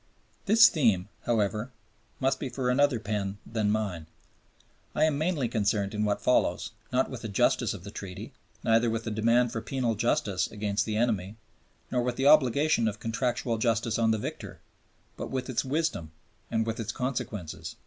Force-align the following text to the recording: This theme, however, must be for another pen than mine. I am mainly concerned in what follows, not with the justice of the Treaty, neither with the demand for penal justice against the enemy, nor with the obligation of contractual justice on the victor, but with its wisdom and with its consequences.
This 0.47 0.67
theme, 0.67 1.09
however, 1.27 1.69
must 2.19 2.39
be 2.39 2.49
for 2.49 2.71
another 2.71 2.99
pen 2.99 3.37
than 3.45 3.69
mine. 3.69 4.07
I 4.95 5.03
am 5.03 5.15
mainly 5.19 5.47
concerned 5.47 5.93
in 5.93 6.03
what 6.05 6.23
follows, 6.23 6.71
not 6.91 7.11
with 7.11 7.21
the 7.21 7.27
justice 7.27 7.75
of 7.75 7.83
the 7.83 7.91
Treaty, 7.91 8.33
neither 8.63 8.89
with 8.89 9.03
the 9.03 9.11
demand 9.11 9.51
for 9.51 9.61
penal 9.61 9.93
justice 9.93 10.47
against 10.49 10.85
the 10.87 10.97
enemy, 10.97 11.35
nor 11.91 12.01
with 12.01 12.15
the 12.15 12.25
obligation 12.25 12.87
of 12.87 12.99
contractual 12.99 13.59
justice 13.59 13.99
on 13.99 14.09
the 14.09 14.17
victor, 14.17 14.59
but 15.17 15.29
with 15.29 15.51
its 15.51 15.63
wisdom 15.63 16.11
and 16.49 16.65
with 16.65 16.79
its 16.79 16.91
consequences. 16.91 17.75